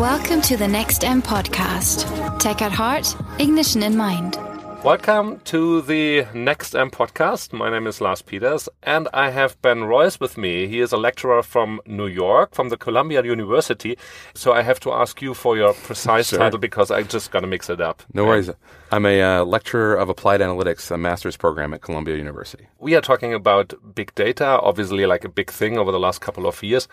[0.00, 2.38] Welcome to the NextM podcast.
[2.38, 4.38] Tech at heart, ignition in mind.
[4.82, 7.52] Welcome to the NextM podcast.
[7.52, 10.66] My name is Lars Peters and I have Ben Royce with me.
[10.68, 13.98] He is a lecturer from New York, from the Columbia University.
[14.32, 16.38] So I have to ask you for your precise Sure.
[16.38, 18.02] title because I'm just going to mix it up.
[18.14, 18.48] No worries.
[18.90, 22.68] I'm a uh, lecturer of applied analytics, a master's program at Columbia University.
[22.78, 26.46] We are talking about big data, obviously like a big thing over the last couple
[26.46, 26.88] of years.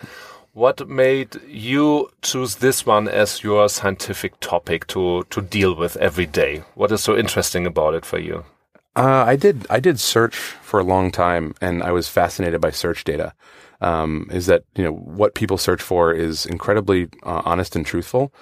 [0.57, 6.25] What made you choose this one as your scientific topic to, to deal with every
[6.25, 6.63] day?
[6.73, 8.43] What is so interesting about it for you?
[8.95, 12.71] Uh, I did I did search for a long time, and I was fascinated by
[12.71, 13.35] search data.
[13.81, 18.33] Um, is that you know what people search for is incredibly uh, honest and truthful.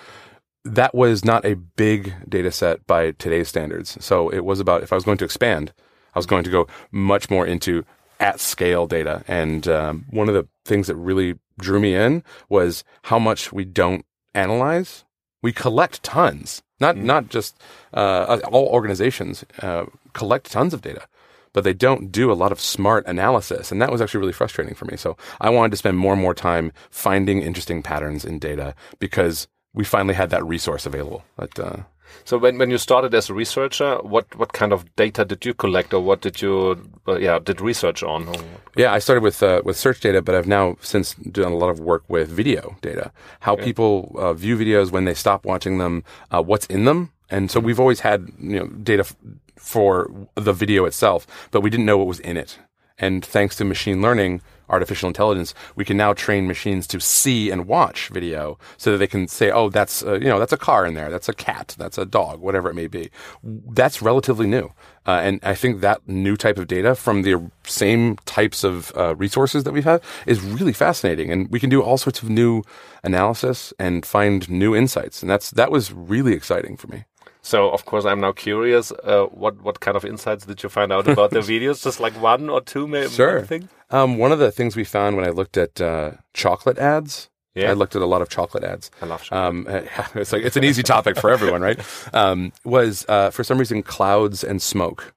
[0.63, 3.98] That was not a big data set by today's standards.
[3.99, 5.73] So it was about if I was going to expand,
[6.13, 7.84] I was going to go much more into
[8.21, 9.26] at scale data.
[9.27, 13.66] And um, one of the things that really drew me in was how much we
[13.66, 15.05] don't analyze.
[15.41, 17.60] We collect tons, not not just
[17.93, 21.07] uh, all organizations uh, collect tons of data,
[21.54, 24.76] but they don't do a lot of smart analysis, and that was actually really frustrating
[24.76, 24.98] for me.
[24.98, 29.48] So I wanted to spend more and more time finding interesting patterns in data because
[29.74, 31.24] we finally had that resource available.
[31.38, 31.84] Uh,
[32.24, 35.54] So when, when you started as a researcher, what, what kind of data did you
[35.54, 38.27] collect or what did you, uh, yeah, did research on?
[38.76, 41.70] Yeah, I started with uh, with search data, but I've now since done a lot
[41.70, 43.12] of work with video data.
[43.40, 47.49] How people uh, view videos when they stop watching them, uh, what's in them, and
[47.49, 49.16] so we've always had you know data f-
[49.57, 52.60] for the video itself, but we didn't know what was in it.
[52.98, 57.68] And thanks to machine learning, artificial intelligence, we can now train machines to see and
[57.68, 60.85] watch video so that they can say, "Oh, that's uh, you know that's a car
[60.85, 63.12] in there, that's a cat, that's a dog, whatever it may be."
[63.43, 64.72] That's relatively new,
[65.06, 69.16] uh, and I think that new type of data from the same types of uh,
[69.16, 72.63] resources that we've had is really fascinating, and we can do all sorts of new
[73.03, 77.03] analysis and find new insights, and that's that was really exciting for me.
[77.51, 80.91] So of course I'm now curious, uh, what, what kind of insights did you find
[80.91, 81.83] out about the videos?
[81.83, 83.09] Just like one or two maybe?
[83.11, 83.41] Sure.
[83.45, 83.69] Thing?
[83.91, 87.69] Um, one of the things we found when I looked at uh, chocolate ads, Yeah.
[87.69, 88.89] I looked at a lot of chocolate ads.
[89.00, 89.67] I love chocolate.
[89.69, 89.83] Um,
[90.22, 91.79] it's like it's an easy topic for everyone, right?
[92.13, 95.13] Um, was uh, for some reason clouds and smoke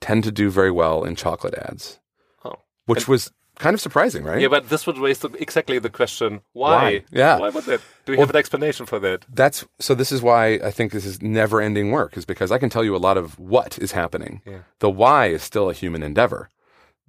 [0.00, 2.00] tend to do very well in chocolate ads,
[2.42, 2.56] Oh.
[2.86, 4.40] which was kind of surprising, right?
[4.40, 6.74] Yeah, but this would raise the, exactly the question, why?
[6.74, 7.04] Why?
[7.10, 7.38] Yeah.
[7.38, 7.80] Why would that?
[8.04, 9.24] Do you have an explanation for that?
[9.32, 9.94] That's so.
[9.94, 12.94] This is why I think this is never-ending work, is because I can tell you
[12.94, 14.42] a lot of what is happening.
[14.46, 14.58] Yeah.
[14.78, 16.48] The why is still a human endeavor.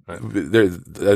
[0.08, 0.70] There,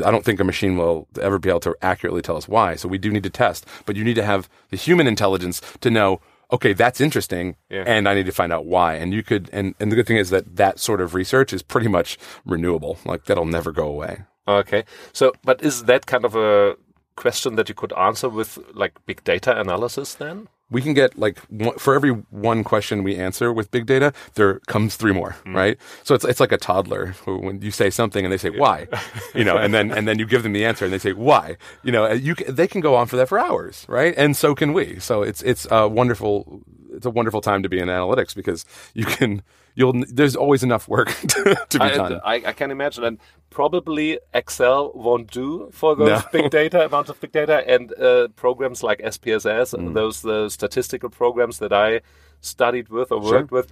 [0.04, 2.76] I don't think a machine will ever be able to accurately tell us why.
[2.76, 5.90] So we do need to test, but you need to have the human intelligence to
[5.90, 6.20] know.
[6.52, 7.84] Okay, that's interesting, Yeah.
[7.86, 8.96] and I need to find out why.
[8.96, 11.62] And you could, and, and the good thing is that that sort of research is
[11.62, 12.98] pretty much renewable.
[13.06, 14.24] Like that'll never go away.
[14.46, 14.84] Okay.
[15.12, 16.76] So, but is that kind of a
[17.16, 20.48] question that you could answer with like big data analysis then?
[20.72, 24.58] we can get like one, for every one question we answer with big data, there
[24.60, 25.54] comes three more, mm.
[25.54, 25.78] right?
[26.02, 28.88] So it's it's like a toddler who, when you say something and they say why,
[29.34, 31.56] you know, and then and then you give them the answer and they say why,
[31.82, 34.14] you know, you they can go on for that for hours, right?
[34.16, 34.98] And so can we.
[34.98, 36.62] So it's it's a wonderful
[36.94, 38.64] it's a wonderful time to be in analytics because
[38.94, 39.42] you can
[39.74, 42.20] you'll there's always enough work to, to be I, done.
[42.24, 43.18] I, I can imagine, and
[43.50, 46.22] probably Excel won't do for those No.
[46.32, 49.94] big data amounts of big data, and uh, programs like SPSS, Mm.
[49.94, 52.00] those the statistical programs that I
[52.40, 53.32] studied with or Sure.
[53.40, 53.66] worked with,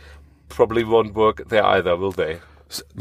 [0.48, 2.40] probably won't work there either, will they?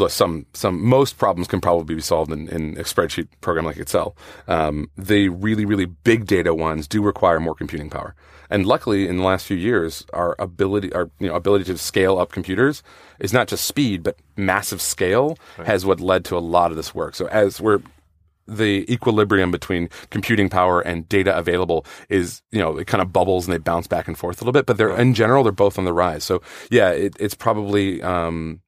[0.08, 4.16] Some some most problems can probably be solved in, in a spreadsheet program like Excel.
[4.48, 8.16] Um, the really really big data ones do require more computing power,
[8.50, 12.18] and luckily in the last few years, our ability our you know ability to scale
[12.18, 12.84] up computers
[13.20, 16.96] is not just speed but massive scale has what led to a lot of this
[16.96, 17.16] work.
[17.16, 17.82] So as we're
[18.50, 23.48] the equilibrium between computing power and data available is, you know, it kind of bubbles
[23.48, 25.78] and they bounce back and forth a little bit, but they're in general, they're both
[25.78, 26.24] on the rise.
[26.24, 26.42] So
[26.72, 28.62] yeah, it, it's probably, um,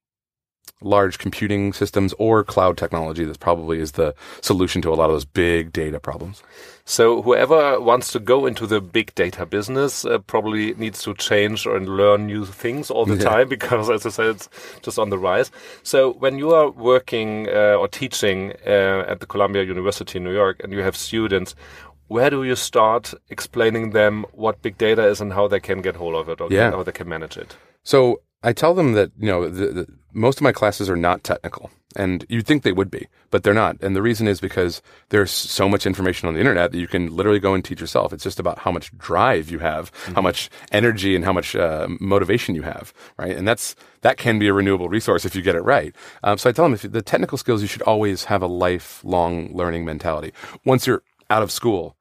[0.81, 5.15] large computing systems or cloud technology that probably is the solution to a lot of
[5.15, 6.41] those big data problems.
[6.85, 11.66] So whoever wants to go into the big data business uh, probably needs to change
[11.66, 13.29] and learn new things all the Yeah.
[13.29, 14.49] time because, as I said, it's
[14.81, 15.51] just on the rise.
[15.83, 20.34] So when you are working uh, or teaching uh, at the Columbia University in New
[20.34, 21.55] York and you have students,
[22.07, 25.95] where do you start explaining them what big data is and how they can get
[25.95, 26.72] hold of it or Yeah.
[26.72, 27.55] how they can manage it?
[27.84, 31.23] So I tell them that, you know, the, the, most of my classes are not
[31.23, 31.72] technical.
[31.96, 33.76] And you'd think they would be, but they're not.
[33.82, 37.14] And the reason is because there's so much information on the internet that you can
[37.14, 38.14] literally go and teach yourself.
[38.14, 41.90] It's just about how much drive you have, how much energy and how much uh,
[41.99, 43.35] motivation you have, right?
[43.35, 45.94] And that's, that can be a renewable resource if you get it right.
[46.23, 49.53] Um, so I tell them if the technical skills, you should always have a lifelong
[49.53, 50.32] learning mentality.
[50.64, 51.97] Once you're out of school,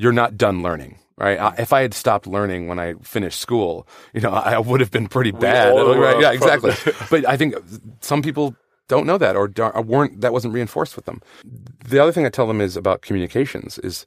[0.00, 0.98] you're not done learning.
[1.26, 1.38] Right.
[1.38, 4.90] I, if I had stopped learning when I finished school, you know, I would have
[4.90, 5.74] been pretty bad.
[5.76, 6.18] Right?
[6.22, 6.72] Yeah, exactly.
[7.10, 7.54] but I think
[8.00, 8.56] some people
[8.88, 11.20] don't know that or or weren't that wasn't reinforced with them.
[11.92, 14.06] The other thing I tell them is about communications is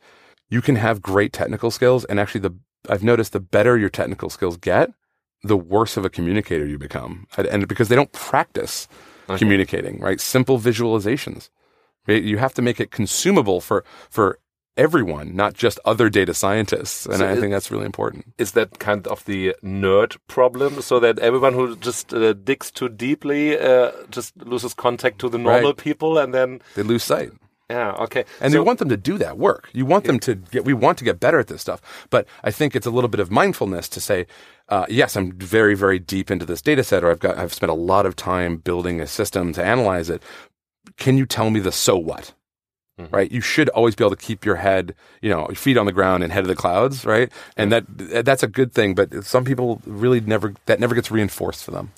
[0.49, 2.53] you can have great technical skills and actually the
[2.89, 4.89] I've noticed the better your technical skills get,
[5.43, 7.27] the worse of a communicator you become.
[7.37, 8.87] And- And because they don't practice
[9.37, 10.19] communicating, right?
[10.19, 11.49] Simple visualizations.
[12.07, 14.39] You have to make it consumable for for
[14.77, 17.05] everyone, not just other data scientists.
[17.05, 18.25] And So I think that's really important.
[18.37, 20.81] Is that kind of the nerd problem?
[20.81, 25.37] So that everyone who just uh, digs too deeply uh, just loses contact to the
[25.37, 25.77] normal Right.
[25.77, 27.31] people, and then They lose sight.
[27.69, 28.25] yeah, okay.
[28.41, 29.69] And so, you want them to do that work.
[29.73, 31.81] You want them to get, we want to get better at this stuff.
[32.09, 34.25] But I think it's a little bit of mindfulness to say,
[34.69, 37.71] uh, yes, I'm very, very deep into this data set, or I've got, I've spent
[37.71, 40.21] a lot of time building a system to analyze it.
[40.97, 42.33] Can you tell me the so what?
[43.11, 43.31] Right?
[43.31, 46.23] You should always be able to keep your head, you know, feet on the ground
[46.23, 47.31] and head of the clouds, right?
[47.57, 47.85] And that,
[48.23, 48.93] that's a good thing.
[48.93, 51.91] But some people really never, that never gets reinforced for them.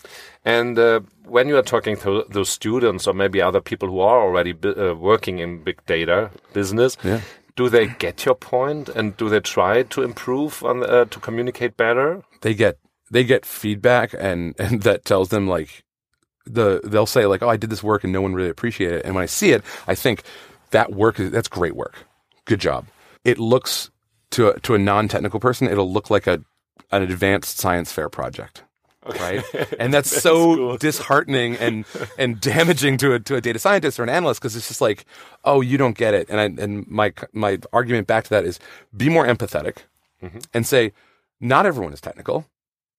[0.46, 4.22] And uh, when you are talking to those students or maybe other people who are
[4.22, 7.20] already uh, working in big data business, Yeah.
[7.58, 11.76] do they get your point and do they try to improve on uh, to communicate
[11.78, 12.24] better?
[12.42, 12.78] they get
[13.12, 15.84] they get feedback and and that tells them like
[16.46, 19.06] the they'll say like oh I did this work and no one really appreciated it
[19.06, 20.22] and when I see it I think
[20.72, 22.06] that work is that's great work
[22.46, 22.86] good job
[23.24, 23.90] it looks
[24.32, 26.42] to a, to a non-technical person it'll look like a
[26.92, 28.64] an advanced science fair project
[29.20, 29.44] right
[29.80, 30.78] and that's, so cool.
[30.78, 31.86] disheartening and
[32.18, 35.06] and damaging to a to a data scientist or an analyst because it's just like
[35.44, 38.60] oh you don't get it and I and my my argument back to that is
[38.96, 39.78] be more empathetic
[40.22, 40.40] mm-hmm.
[40.54, 40.92] and say
[41.40, 42.46] not everyone is technical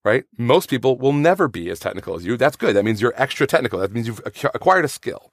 [0.06, 0.24] right?
[0.38, 2.36] Most people will never be as technical as you.
[2.36, 2.76] That's good.
[2.76, 3.80] That means you're extra technical.
[3.80, 5.32] That means you've acqu- acquired a skill.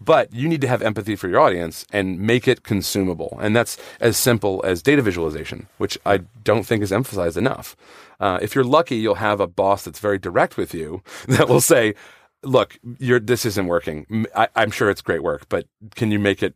[0.00, 3.38] But you need to have empathy for your audience and make it consumable.
[3.40, 7.76] And that's as simple as data visualization, which I don't think is emphasized enough.
[8.20, 11.60] Uh, if you're lucky, you'll have a boss that's very direct with you that will
[11.60, 11.94] say,
[12.42, 14.26] look, you're, this isn't working.
[14.54, 16.54] I'm sure it's great work, but can you make it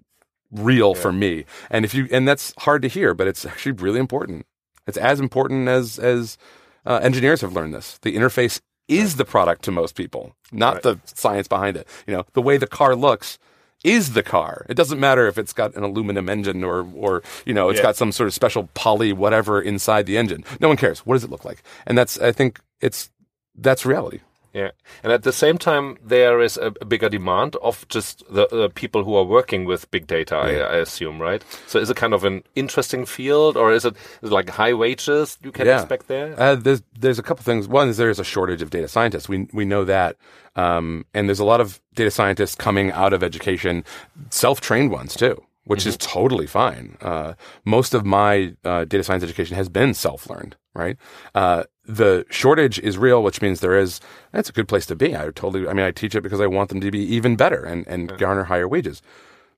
[0.51, 1.45] real for me?
[1.71, 4.47] And if you, and that's hard to hear, but it's actually really important.
[4.87, 6.39] It's as important as, as,
[6.85, 7.99] uh, engineers have learned this.
[8.03, 10.83] The interface is the product to most people, not Right.
[10.83, 11.87] the science behind it.
[12.07, 13.39] You know, the way the car looks
[13.85, 14.65] is the car.
[14.69, 17.85] It doesn't matter if it's got an aluminum engine or, or you know, it's Yeah.
[17.85, 20.45] got some sort of special poly whatever inside the engine.
[20.61, 21.01] No one cares.
[21.01, 21.63] What does it look like?
[21.87, 23.11] And that's, I think, it's
[23.57, 24.21] that's reality.
[24.53, 24.71] Yeah,
[25.03, 28.69] and at the same time, there is a, a bigger demand of just the uh,
[28.75, 30.37] people who are working with big data.
[30.37, 31.43] I, I assume, right?
[31.67, 34.75] So, is it kind of an interesting field, or is it, is it like high
[34.75, 36.39] wages you can expect there?
[36.39, 37.67] Uh, there's there's a couple things.
[37.67, 39.29] One is there is a shortage of data scientists.
[39.29, 40.17] We we know that,
[40.55, 43.85] um, and there's a lot of data scientists coming out of education,
[44.31, 46.97] self trained ones too, which is totally fine.
[47.01, 50.57] Uh, most of my uh, data science education has been self learned.
[50.75, 50.97] Right.
[51.35, 54.01] Uh, the shortage is real, which means there is.
[54.33, 55.15] That's a good place to be.
[55.15, 55.69] I totally.
[55.69, 58.17] I mean, I teach it because I want them to be even better and and
[58.19, 59.03] garner higher wages.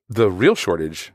[0.09, 1.13] The real shortage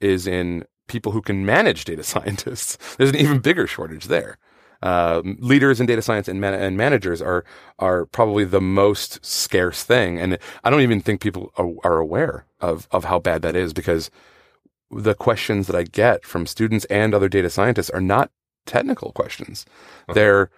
[0.00, 2.96] is in people who can manage data scientists.
[2.96, 4.38] There's an even bigger shortage there.
[4.82, 7.44] Uh, leaders in data science and, man- and managers are
[7.78, 12.46] are probably the most scarce thing, and I don't even think people are, are aware
[12.60, 14.10] of of how bad that is because
[14.90, 18.30] the questions that I get from students and other data scientists are not
[18.66, 19.64] technical questions.
[20.12, 20.50] They're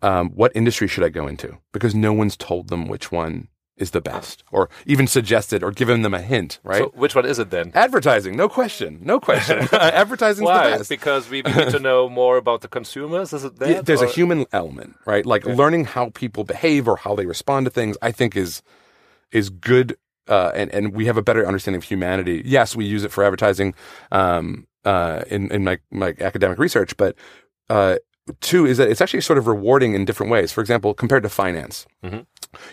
[0.00, 1.58] um, what industry should I go into?
[1.72, 6.02] Because no one's told them which one is the best, or even suggested, or given
[6.02, 6.60] them a hint.
[6.62, 6.82] Right?
[6.82, 7.72] So, which one is it then?
[7.74, 9.60] Advertising, no question, no question.
[9.72, 10.88] Advertising's the best.
[10.88, 13.32] Because we need to know more about the consumers.
[13.32, 13.68] Is it that?
[13.68, 15.24] Yeah, there's a human element, right?
[15.24, 17.96] Like learning how people behave or how they respond to things.
[18.02, 18.62] I think is
[19.30, 19.96] is good,
[20.28, 22.42] uh, and and we have a better understanding of humanity.
[22.44, 23.74] Yes, we use it for advertising,
[24.10, 27.16] um, uh, in in my my academic research, but
[27.70, 27.96] uh,
[28.40, 30.52] two is that it's actually sort of rewarding in different ways.
[30.52, 31.86] For example, compared to finance.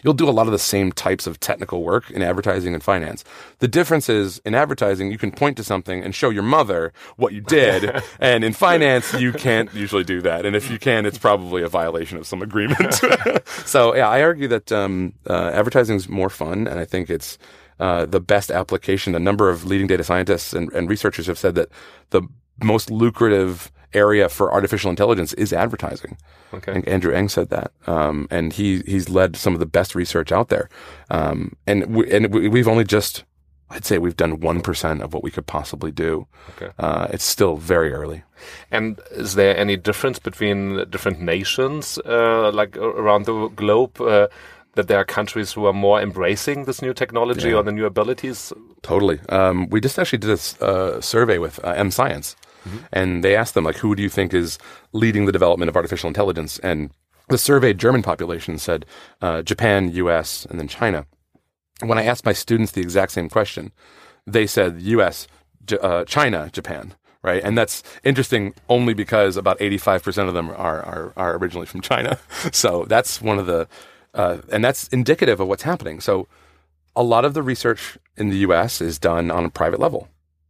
[0.03, 3.23] You'll do a lot of the same types of technical work in advertising and finance.
[3.59, 7.33] The difference is in advertising, you can point to something and show your mother what
[7.33, 8.01] you did.
[8.19, 10.45] and in finance, you can't usually do that.
[10.45, 12.93] And if you can, it's probably a violation of some agreement.
[13.65, 16.67] so yeah, I argue that, um, uh, advertising is more fun.
[16.67, 17.37] And I think it's,
[17.79, 19.15] uh, the best application.
[19.15, 21.69] A number of leading data scientists and, and researchers have said that
[22.09, 22.23] the
[22.61, 26.17] most lucrative area for artificial intelligence is advertising.
[26.53, 26.73] Okay.
[26.73, 30.31] Think Andrew Ng said that, um, and he he's led some of the best research
[30.31, 30.69] out there.
[31.09, 33.23] Um, and we, and we, we've only just,
[33.69, 36.27] I'd say, we've done one percent of what we could possibly do.
[36.55, 36.71] Okay.
[36.79, 38.23] Uh, it's still very early.
[38.71, 44.01] And is there any difference between different nations, uh, like around the globe?
[44.01, 44.27] Uh,
[44.75, 47.55] that there are countries who are more embracing this new technology Yeah.
[47.55, 48.53] or the new abilities.
[48.81, 49.19] Totally.
[49.27, 52.35] Um, we just actually did a uh, survey with uh, M Science,
[52.91, 54.57] And they asked them, like, who do you think is
[54.93, 56.59] leading the development of artificial intelligence?
[56.59, 56.91] And
[57.29, 58.85] the surveyed German population said
[59.21, 61.05] uh, Japan, US, and then China.
[61.81, 63.71] When I asked my students the exact same question,
[64.27, 65.27] they said US,
[65.65, 66.95] J- uh, China, Japan.
[67.21, 71.65] Right, and that's interesting only because about eighty-five percent of them are, are are originally
[71.65, 72.17] from China.
[72.53, 73.67] So that's one of the,
[74.13, 75.99] uh, and that's indicative of what's happening.
[75.99, 76.29] So
[76.95, 78.79] a lot of the research in the U.S.
[78.79, 80.07] is done on a private level.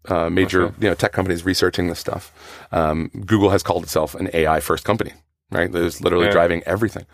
[0.07, 0.75] Uh, major Okay.
[0.79, 2.31] you know tech companies researching this stuff.
[2.71, 5.11] Um, Google has called itself an AI first company,
[5.51, 5.71] right?
[5.71, 6.31] That is literally Yeah.
[6.31, 7.05] driving everything.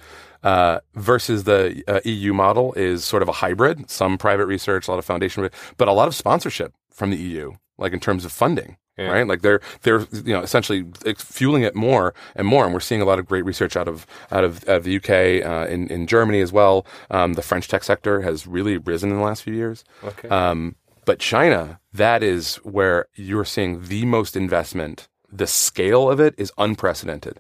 [0.44, 3.90] Uh, versus the uh, EU model is sort of a hybrid.
[3.90, 7.54] Some private research, a lot of foundation, but a lot of sponsorship from the EU,
[7.80, 8.78] like in terms of funding.
[8.98, 9.08] Yeah.
[9.12, 10.86] Right, like they're they're you know essentially
[11.18, 14.06] fueling it more and more, and we're seeing a lot of great research out of
[14.32, 16.86] out of, out of the UK, uh, in in Germany as well.
[17.12, 19.84] Um, the French tech sector has really risen in the last few years.
[20.02, 20.30] Okay.
[20.30, 20.76] Um,
[21.06, 25.08] but China, that is where you're seeing the most investment.
[25.32, 27.40] The scale of it is unprecedented,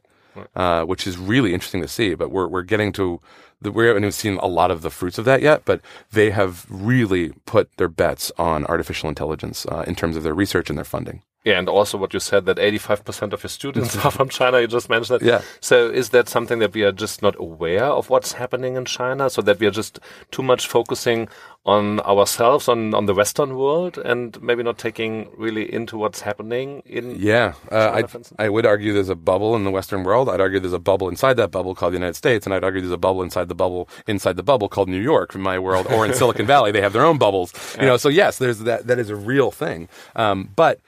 [0.55, 2.15] uh, which is really interesting to see.
[2.15, 3.21] But we're we're getting to
[3.61, 5.63] the, we haven't even seen a lot of the fruits of that yet.
[5.65, 5.81] But
[6.11, 10.69] they have really put their bets on artificial intelligence uh, in terms of their research
[10.69, 11.21] and their funding.
[11.45, 14.59] Yeah, and also what you said that 85% of your students are from China.
[14.59, 15.25] You just mentioned that.
[15.25, 15.41] Yeah.
[15.59, 19.29] So is that something that we are just not aware of what's happening in China?
[19.29, 19.99] So that we are just
[20.31, 21.29] too much focusing
[21.65, 26.81] on ourselves, on, on the Western world, and maybe not taking really into what's happening
[26.85, 27.15] in.
[27.19, 28.45] Yeah, uh, I.
[28.45, 30.29] I would argue there's a bubble in the Western world.
[30.29, 32.81] I'd argue there's a bubble inside that bubble called the United States, and I'd argue
[32.81, 35.87] there's a bubble inside the bubble inside the bubble called New York in my world,
[35.87, 36.71] or in Silicon Valley.
[36.71, 37.97] They have their own bubbles, you know.
[37.97, 38.85] So yes, there's that.
[38.87, 40.79] That is a real thing, um, but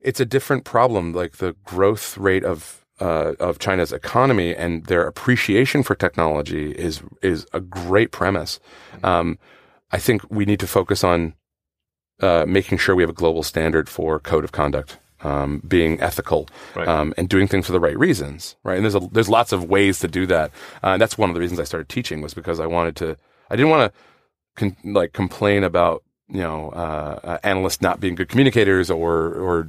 [0.00, 1.12] it's a different problem.
[1.12, 7.02] Like the growth rate of uh, of China's economy and their appreciation for technology is
[7.22, 8.58] is a great premise.
[9.02, 9.38] Um,
[9.92, 11.34] I think we need to focus on
[12.20, 16.48] uh, making sure we have a global standard for code of conduct, um, being ethical,
[16.74, 16.88] Right.
[16.88, 18.56] um, and doing things for the right reasons.
[18.64, 20.50] Right, and there's a, there's lots of ways to do that.
[20.82, 23.16] Uh, and that's one of the reasons I started teaching was because I wanted to.
[23.50, 23.98] I didn't want to
[24.56, 29.68] con- like complain about you know uh, uh, analysts not being good communicators or or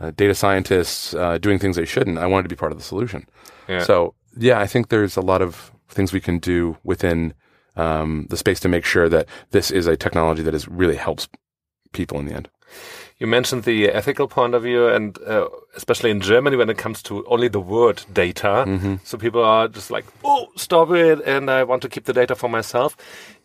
[0.00, 2.18] uh, data scientists uh, doing things they shouldn't.
[2.18, 3.26] I wanted to be part of the solution.
[3.68, 3.82] Yeah.
[3.84, 7.34] So yeah, I think there's a lot of things we can do within
[7.76, 11.28] um, the space to make sure that this is a technology that is really helps
[11.92, 12.48] people in the end.
[13.18, 17.02] You mentioned the ethical point of view, and uh, especially in Germany, when it comes
[17.04, 18.96] to only the word data, Mm-hmm.
[19.02, 22.36] so people are just like, "Oh, stop it!" and I want to keep the data
[22.36, 22.96] for myself.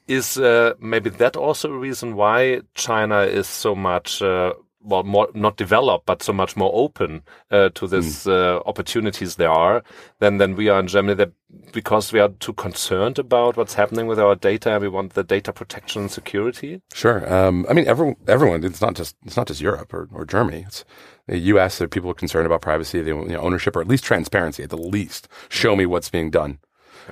[0.08, 5.30] Is uh, maybe that also a reason why China is so much uh, well, more
[5.34, 9.84] not developed, but so much more open uh, to this uh, opportunities there are
[10.20, 11.16] than than we are in Germany?
[11.16, 11.32] That
[11.72, 15.24] because we are too concerned about what's happening with our data, and we want the
[15.24, 16.82] data protection and security.
[16.94, 17.32] Sure.
[17.34, 18.64] Um, I mean, everyone, everyone.
[18.64, 20.66] It's not just it's not just Europe or, or Germany.
[20.68, 20.86] It's
[21.28, 21.78] the U.S.
[21.78, 24.64] There are people concerned about privacy, they, you know, ownership, or at least transparency.
[24.64, 26.60] At the least, show me what's being done.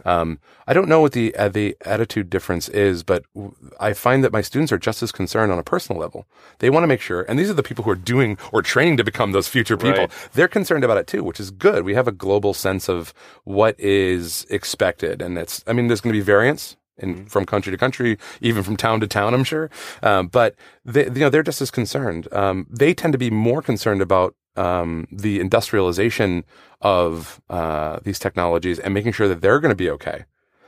[0.06, 4.24] Um, I don't know what the uh, the attitude difference is, but w- I find
[4.24, 6.26] that my students are just as concerned on a personal level.
[6.60, 8.98] They want to make sure, and these are the people who are doing or training
[8.98, 10.08] to become those future people.
[10.08, 10.30] Right.
[10.34, 11.84] They're concerned about it too, which is good.
[11.84, 15.64] We have a global sense of what is expected, and it's.
[15.68, 19.00] I mean, there's going to be variance in from country to country, even from town
[19.02, 19.34] to town.
[19.34, 19.70] I'm sure,
[20.04, 22.28] um, but they, you know, they're just as concerned.
[22.32, 26.44] Um, they tend to be more concerned about um, the industrialization
[26.82, 30.26] of uh, these technologies and making sure that they're going to be okay,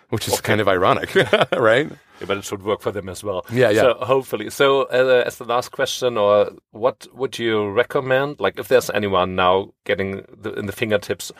[0.09, 1.13] which is kind of ironic,
[1.53, 1.89] right?
[2.19, 3.45] Yeah, but it should work for them as well.
[3.51, 3.81] Yeah, yeah.
[3.81, 4.49] So hopefully.
[4.49, 8.39] So uh, as the last question, or what would you recommend?
[8.39, 11.31] Like, if there's anyone now getting the, in the fingertips,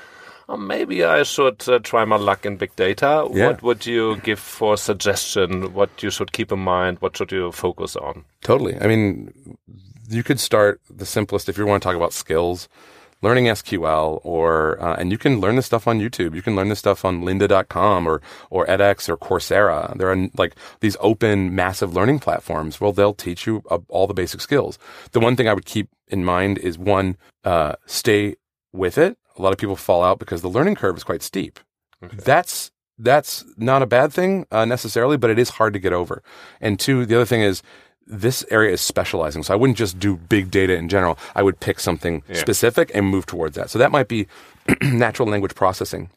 [0.49, 3.27] oh, maybe I should uh, try my luck in big data.
[3.31, 3.47] Yeah.
[3.47, 5.73] What would you give for suggestion?
[5.73, 6.97] What you should keep in mind?
[6.99, 8.25] What should you focus on?
[8.41, 8.75] Totally.
[8.81, 9.57] I mean,
[10.09, 12.67] you could start the simplest if you want to talk about skills,
[13.21, 16.35] learning SQL, or uh, and you can learn this stuff on YouTube.
[16.35, 19.97] You can learn this stuff on Lynda.com or or edX or Coursera.
[19.97, 22.79] There are like these open, massive learning platforms.
[22.79, 24.77] Well, they'll teach you uh, all the basic skills.
[25.11, 28.35] The one thing I would keep in mind is one, uh, stay
[28.71, 29.17] with it.
[29.37, 31.59] A lot of people fall out because the learning curve is quite steep.
[32.01, 36.21] That's that's not a bad thing uh, necessarily, but it is hard to get over.
[36.61, 37.63] And two, the other thing is
[38.07, 39.43] this area is specializing.
[39.43, 41.17] So I wouldn't just do big data in general.
[41.35, 43.69] I would pick something specific and move towards that.
[43.69, 44.27] So that might be
[44.81, 46.09] natural language processing.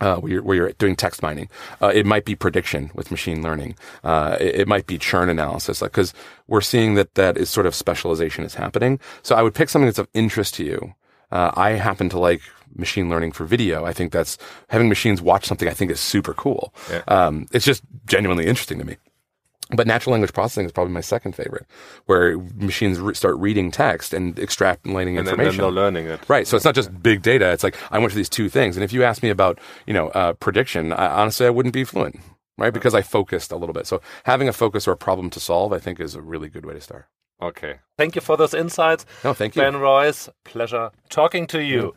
[0.00, 1.48] Uh, where, you're, where you're doing text mining,
[1.80, 3.76] uh, it might be prediction with machine learning.
[4.02, 6.12] Uh, it, it might be churn analysis, because
[6.48, 8.98] we're seeing that that is sort of specialization is happening.
[9.22, 10.94] So I would pick something that's of interest to you.
[11.30, 12.40] Uh, I happen to like
[12.74, 13.84] machine learning for video.
[13.84, 14.38] I think that's
[14.70, 15.68] having machines watch something.
[15.68, 16.74] I think is super cool.
[17.06, 18.96] Um, it's just genuinely interesting to me.
[19.74, 21.66] But natural language processing is probably my second favorite,
[22.06, 25.36] where machines re- start reading text and extrapolating and information.
[25.36, 26.20] then they're learning it.
[26.28, 26.46] Right.
[26.46, 27.50] So it's not just big data.
[27.52, 28.76] It's like I went for these two things.
[28.76, 31.84] And if you ask me about, you know, uh, prediction, I, honestly, I wouldn't be
[31.84, 32.20] fluent,
[32.58, 32.72] right?
[32.72, 33.86] Because I focused a little bit.
[33.86, 36.66] So having a focus or a problem to solve, I think, is a really good
[36.66, 37.06] way to start.
[37.40, 37.80] Okay.
[37.98, 39.04] Thank you for those insights.
[39.24, 39.62] No, thank you.
[39.62, 41.94] Ben Royce, pleasure talking to you.